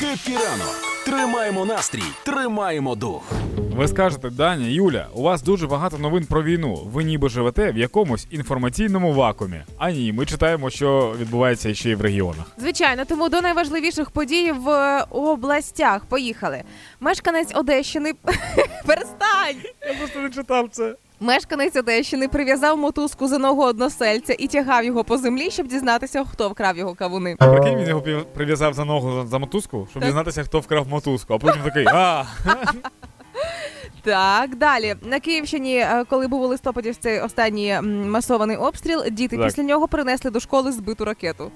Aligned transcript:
Хеппі 0.00 0.32
ранок! 0.36 0.74
Тримаємо 1.04 1.64
настрій, 1.64 2.02
тримаємо 2.24 2.94
дух. 2.94 3.22
Ви 3.76 3.88
скажете, 3.88 4.30
Даня, 4.30 4.66
Юля, 4.66 5.06
у 5.14 5.22
вас 5.22 5.42
дуже 5.42 5.66
багато 5.66 5.98
новин 5.98 6.26
про 6.26 6.42
війну. 6.42 6.74
Ви 6.92 7.04
ніби 7.04 7.28
живете 7.28 7.72
в 7.72 7.76
якомусь 7.78 8.26
інформаційному 8.30 9.12
вакуумі. 9.12 9.60
А 9.78 9.90
ні, 9.90 10.12
ми 10.12 10.26
читаємо, 10.26 10.70
що 10.70 11.14
відбувається 11.20 11.74
ще 11.74 11.90
й 11.90 11.94
в 11.94 12.00
регіонах. 12.00 12.46
Звичайно, 12.58 13.04
тому 13.04 13.28
до 13.28 13.40
найважливіших 13.40 14.10
подій 14.10 14.52
в 14.52 14.68
е, 14.70 15.04
областях. 15.10 16.04
Поїхали. 16.04 16.62
Мешканець 17.00 17.54
Одещини 17.54 18.12
перестань. 18.86 19.56
Я 19.88 19.94
просто 19.98 20.20
не 20.20 20.30
читав 20.30 20.68
це. 20.72 20.94
Мешканець 21.20 21.76
Одещини 21.76 22.28
прив'язав 22.28 22.78
мотузку 22.78 23.28
за 23.28 23.38
ногу 23.38 23.62
односельця 23.62 24.34
і 24.38 24.46
тягав 24.46 24.84
його 24.84 25.04
по 25.04 25.18
землі, 25.18 25.50
щоб 25.50 25.66
дізнатися, 25.66 26.24
хто 26.32 26.48
вкрав 26.48 26.76
його 26.76 26.94
кавуни. 26.94 27.36
А 27.38 27.46
прикинь, 27.48 27.78
він 27.78 27.88
його 27.88 28.02
пів- 28.02 28.24
прив'язав 28.34 28.74
за 28.74 28.84
ногу 28.84 29.12
за, 29.22 29.26
за 29.26 29.38
мотузку, 29.38 29.86
щоб 29.90 30.02
Так. 30.02 30.10
дізнатися, 30.10 30.44
хто 30.44 30.60
вкрав 30.60 30.88
мотузку. 30.88 31.34
А 31.34 31.38
потім 31.38 31.62
такий, 31.62 31.86
а 31.86 32.24
Так, 34.02 34.56
далі 34.56 34.94
на 35.02 35.20
Київщині, 35.20 35.76
е, 35.76 36.04
коли 36.10 36.28
був 36.28 36.42
у 36.42 36.46
листопаді 36.46 36.92
цей 36.92 37.20
останній 37.20 37.68
м, 37.70 38.10
масований 38.10 38.56
обстріл, 38.56 39.02
діти 39.10 39.36
Так. 39.36 39.46
після 39.46 39.62
нього 39.62 39.88
принесли 39.88 40.30
до 40.30 40.40
школи 40.40 40.72
збиту 40.72 41.04
ракету. 41.04 41.50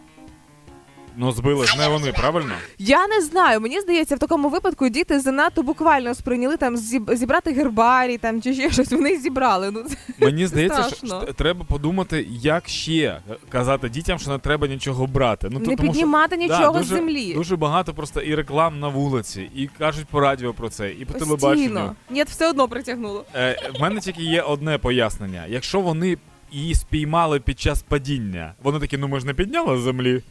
Ну 1.17 1.33
збили 1.33 1.67
ж 1.67 1.79
не 1.79 1.89
вони, 1.89 2.13
правильно? 2.13 2.53
Я 2.79 3.07
не 3.09 3.21
знаю. 3.21 3.61
Мені 3.61 3.81
здається, 3.81 4.17
в 4.17 4.19
такому 4.19 4.49
випадку 4.49 4.89
діти 4.89 5.21
занадто 5.21 5.63
буквально 5.63 6.15
сприйняли 6.15 6.57
там 6.57 6.77
зіб- 6.77 7.15
зібрати 7.17 7.53
гербарій 7.53 8.19
там 8.19 8.43
чи 8.43 8.55
ще 8.55 8.71
щось. 8.71 8.93
Вони 8.93 9.17
зібрали. 9.19 9.71
Ну 9.71 9.83
це 9.83 9.97
Мені 10.19 10.47
здається, 10.47 10.83
що, 10.83 10.97
Страшно. 10.97 11.23
що 11.25 11.33
треба 11.33 11.65
подумати, 11.65 12.27
як 12.31 12.69
ще 12.69 13.21
казати 13.49 13.89
дітям, 13.89 14.19
що 14.19 14.31
не 14.31 14.39
треба 14.39 14.67
нічого 14.67 15.07
брати. 15.07 15.49
Ну 15.51 15.61
то- 15.61 15.71
не 15.71 15.77
тому 15.77 15.89
що- 15.89 15.93
піднімати 15.93 16.37
Да, 16.37 16.43
нічого 16.43 16.79
дуже, 16.79 16.95
землі. 16.95 17.35
Дуже 17.35 17.57
багато 17.57 17.95
просто 17.95 18.21
і 18.21 18.35
реклам 18.35 18.81
на 18.81 18.89
вулиці, 18.89 19.51
і 19.55 19.67
кажуть 19.79 20.07
по 20.07 20.21
радіо 20.21 20.55
про 20.55 20.69
це, 20.69 20.91
і 20.91 21.05
по 21.05 21.13
телебаченню. 21.19 21.55
Постійно. 21.57 21.95
Ні, 22.11 22.23
все 22.23 22.51
одно 22.51 22.69
притягнуло. 22.69 23.25
Е, 23.35 23.71
в 23.79 23.81
мене 23.83 24.01
тільки 24.01 24.23
є 24.23 24.43
одне 24.43 24.79
пояснення. 24.79 25.45
Якщо 25.49 25.81
вони 25.81 26.17
її 26.53 26.75
спіймали 26.75 27.41
під 27.41 27.61
час 27.61 27.83
падіння, 27.83 28.55
вони 28.63 28.79
такі, 28.81 28.97
ну 28.99 29.09
ми 29.09 29.21
ж 29.21 29.27
не 29.27 29.35
підняли 29.35 29.79
з 29.79 29.81
землі. 29.81 30.23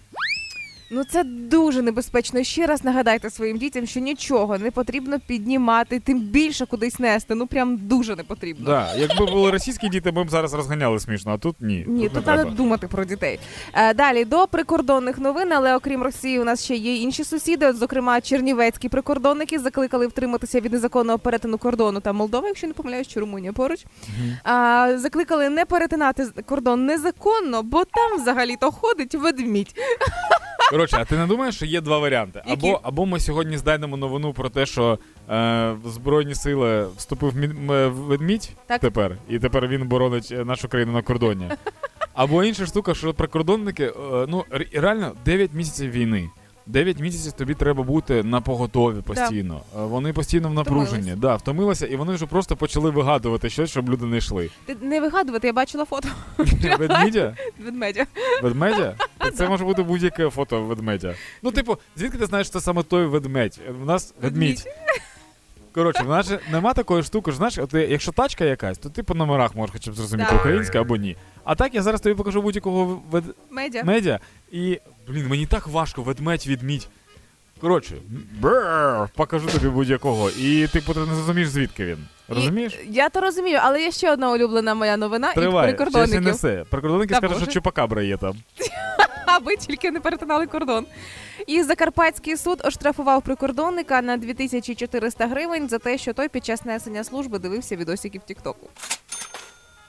Ну 0.91 1.03
це 1.03 1.23
дуже 1.23 1.81
небезпечно. 1.81 2.43
Ще 2.43 2.67
раз 2.67 2.83
нагадайте 2.83 3.29
своїм 3.29 3.57
дітям, 3.57 3.85
що 3.85 3.99
нічого 3.99 4.57
не 4.57 4.71
потрібно 4.71 5.19
піднімати, 5.19 5.99
тим 5.99 6.19
більше 6.19 6.65
кудись 6.65 6.99
нести. 6.99 7.35
Ну 7.35 7.47
прям 7.47 7.77
дуже 7.77 8.15
не 8.15 8.23
потрібно. 8.23 8.65
Да, 8.65 8.93
якби 8.97 9.25
були 9.25 9.51
російські 9.51 9.89
діти, 9.89 10.11
ми 10.11 10.23
б 10.23 10.29
зараз 10.29 10.53
розганяли 10.53 10.99
смішно, 10.99 11.31
а 11.33 11.37
тут 11.37 11.55
ні. 11.59 11.85
Ні, 11.87 12.03
тут 12.03 12.13
тут 12.13 12.23
треба 12.23 12.41
треба. 12.41 12.57
думати 12.57 12.87
про 12.87 13.05
дітей. 13.05 13.39
Е, 13.73 13.93
далі 13.93 14.25
до 14.25 14.47
прикордонних 14.47 15.17
новин, 15.17 15.53
але 15.53 15.75
окрім 15.75 16.03
Росії, 16.03 16.39
у 16.39 16.43
нас 16.43 16.63
ще 16.63 16.75
є 16.75 16.95
інші 16.95 17.23
сусіди. 17.23 17.67
От, 17.67 17.75
зокрема, 17.77 18.21
чернівецькі 18.21 18.89
прикордонники 18.89 19.59
закликали 19.59 20.07
втриматися 20.07 20.59
від 20.59 20.73
незаконного 20.73 21.19
перетину 21.19 21.57
кордону 21.57 21.99
та 21.99 22.13
Молдова, 22.13 22.47
якщо 22.47 22.67
не 22.67 22.73
помиляюсь, 22.73 23.07
чи 23.07 23.19
Румунія 23.19 23.53
поруч. 23.53 23.85
А, 24.43 24.93
закликали 24.97 25.49
не 25.49 25.65
перетинати 25.65 26.27
кордон 26.45 26.85
незаконно, 26.85 27.63
бо 27.63 27.83
там 27.85 28.21
взагалі-то 28.21 28.71
ходить 28.71 29.15
ведмідь. 29.15 29.75
Коротше, 30.69 30.97
а 30.99 31.05
ти 31.05 31.17
не 31.17 31.27
думаєш, 31.27 31.55
що 31.55 31.65
є 31.65 31.81
два 31.81 31.99
варіанти? 31.99 32.41
Які? 32.47 32.67
Або, 32.67 32.79
або 32.83 33.05
ми 33.05 33.19
сьогодні 33.19 33.57
знайдемо 33.57 33.97
новину 33.97 34.33
про 34.33 34.49
те, 34.49 34.65
що 34.65 34.99
е, 35.29 35.71
в 35.83 35.89
Збройні 35.89 36.35
сили 36.35 36.87
вступив 36.97 37.37
мі- 37.37 37.71
м- 37.71 37.91
ведмідь 37.93 38.49
Так. 38.67 38.81
тепер, 38.81 39.15
і 39.29 39.39
тепер 39.39 39.67
він 39.67 39.87
боронить 39.87 40.29
е, 40.31 40.45
нашу 40.45 40.67
країну 40.67 40.91
на 40.91 41.01
кордоні. 41.01 41.49
Або 42.13 42.43
інша 42.43 42.65
штука, 42.65 42.93
що 42.93 43.13
прикордонники, 43.13 43.83
е, 43.85 43.93
ну 44.27 44.45
реально 44.73 45.11
9 45.25 45.53
місяців 45.53 45.91
війни. 45.91 46.29
9 46.67 46.99
місяців 46.99 47.31
тобі 47.31 47.53
треба 47.53 47.83
бути 47.83 48.23
на 48.23 48.41
поготові 48.41 49.01
постійно. 49.01 49.61
Е, 49.79 49.83
Вони 49.85 50.13
постійно 50.13 50.49
в 50.49 50.53
напруженні. 50.53 51.13
Да, 51.17 51.35
втомилися, 51.35 51.87
і 51.87 51.95
вони 51.95 52.13
вже 52.13 52.25
просто 52.25 52.55
почали 52.55 52.89
вигадувати 52.89 53.49
щось, 53.49 53.69
щоб 53.69 53.89
люди 53.89 54.05
не 54.05 54.17
йшли. 54.17 54.49
Ти 54.65 54.75
не 54.81 55.01
вигадувати, 55.01 55.47
я 55.47 55.53
бачила 55.53 55.85
фото 55.85 56.07
Ведмідя? 56.79 57.35
ведмедя. 57.65 58.05
Ведмедя? 58.43 58.93
Це 59.31 59.49
може 59.49 59.65
бути 59.65 59.83
будь-яке 59.83 60.29
фото 60.29 60.61
ведмедя. 60.61 61.15
Ну, 61.41 61.51
типу, 61.51 61.77
звідки 61.95 62.17
ти 62.17 62.25
знаєш, 62.25 62.47
що 62.47 62.59
це 62.59 62.65
саме 62.65 62.83
той 62.83 63.05
ведмедь? 63.05 63.59
У 63.81 63.85
нас 63.85 64.13
ведмідь. 64.21 64.67
Коротше, 65.71 66.03
в 66.03 66.09
нас 66.09 66.27
же 66.27 66.39
нема 66.51 66.73
такої 66.73 67.03
штуки, 67.03 67.31
що 67.31 67.37
знаєш, 67.37 67.57
от 67.57 67.73
якщо 67.73 68.11
тачка 68.11 68.45
якась, 68.45 68.77
то 68.77 68.89
ти 68.89 69.03
по 69.03 69.13
номерах 69.15 69.55
можеш 69.55 69.73
хоча 69.73 69.91
б 69.91 69.93
зрозуміти, 69.93 70.35
українська 70.35 70.81
або 70.81 70.95
ні. 70.95 71.17
А 71.43 71.55
так 71.55 71.75
я 71.75 71.81
зараз 71.81 72.01
тобі 72.01 72.15
покажу 72.15 72.41
будь-якого 72.41 73.01
Медя. 73.83 74.19
і. 74.51 74.79
Блін, 75.07 75.27
мені 75.27 75.45
так 75.45 75.67
важко, 75.67 76.01
ведмедь, 76.01 76.47
відмідь. 76.47 76.87
Коротше, 77.61 77.95
бррр, 78.39 79.09
покажу 79.15 79.47
тобі 79.47 79.67
будь-якого. 79.69 80.29
І 80.29 80.67
типу 80.67 80.93
ти 80.93 80.99
не 80.99 81.05
зрозумієш, 81.05 81.49
звідки 81.49 81.85
він. 81.85 81.97
Розумієш? 82.27 82.77
І, 82.89 82.93
я 82.93 83.09
то 83.09 83.21
розумію, 83.21 83.59
але 83.61 83.81
є 83.81 83.91
ще 83.91 84.13
одна 84.13 84.31
улюблена 84.31 84.75
моя 84.75 84.97
новина 84.97 85.31
і 85.31 85.35
Тривай, 85.35 85.67
ще 85.69 85.77
прикордонників. 85.77 86.33
все. 86.33 86.65
Прикордонники 86.69 87.13
Та 87.13 87.17
скажуть, 87.17 87.37
що 87.37 87.45
Боже. 87.45 87.53
чупакабра 87.53 88.01
є 88.03 88.17
там. 88.17 88.35
аби 89.35 89.55
тільки 89.57 89.91
не 89.91 89.99
перетинали 89.99 90.47
кордон. 90.47 90.85
І 91.47 91.63
Закарпатський 91.63 92.37
суд 92.37 92.61
оштрафував 92.65 93.21
прикордонника 93.21 94.01
на 94.01 94.17
2400 94.17 95.27
гривень 95.27 95.69
за 95.69 95.77
те, 95.79 95.97
що 95.97 96.13
той 96.13 96.29
під 96.29 96.45
час 96.45 96.65
несення 96.65 97.03
служби 97.03 97.39
дивився 97.39 97.75
відосики 97.75 98.19
в 98.19 98.23
Тіктоку. 98.23 98.69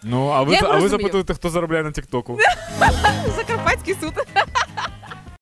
Ну, 0.02 0.28
а 0.28 0.42
ви, 0.42 0.52
Я 0.52 0.58
а 0.58 0.60
його 0.62 0.72
ви 0.74 0.80
розумію. 0.80 0.98
запитуєте, 0.98 1.34
хто 1.34 1.50
заробляє 1.50 1.82
на 1.84 1.92
Тіктоку? 1.92 2.38
Закарпатський 3.36 3.94
суд. 4.00 4.12